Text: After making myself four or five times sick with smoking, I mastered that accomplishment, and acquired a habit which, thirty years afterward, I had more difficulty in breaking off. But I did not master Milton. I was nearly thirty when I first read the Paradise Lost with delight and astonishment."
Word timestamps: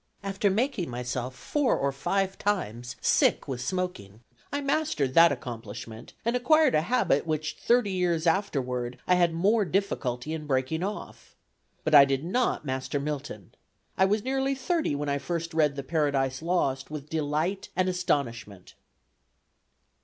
After 0.23 0.49
making 0.49 0.89
myself 0.89 1.35
four 1.35 1.77
or 1.77 1.91
five 1.91 2.35
times 2.39 2.95
sick 3.01 3.47
with 3.47 3.61
smoking, 3.61 4.21
I 4.51 4.59
mastered 4.59 5.13
that 5.13 5.31
accomplishment, 5.31 6.13
and 6.25 6.35
acquired 6.35 6.73
a 6.73 6.81
habit 6.81 7.27
which, 7.27 7.53
thirty 7.59 7.91
years 7.91 8.25
afterward, 8.25 8.97
I 9.05 9.13
had 9.13 9.31
more 9.31 9.63
difficulty 9.63 10.33
in 10.33 10.47
breaking 10.47 10.81
off. 10.81 11.35
But 11.83 11.93
I 11.93 12.05
did 12.05 12.23
not 12.25 12.65
master 12.65 12.99
Milton. 12.99 13.53
I 13.95 14.05
was 14.05 14.23
nearly 14.23 14.55
thirty 14.55 14.95
when 14.95 15.07
I 15.07 15.19
first 15.19 15.53
read 15.53 15.75
the 15.75 15.83
Paradise 15.83 16.41
Lost 16.41 16.89
with 16.89 17.07
delight 17.11 17.69
and 17.75 17.87
astonishment." 17.87 18.73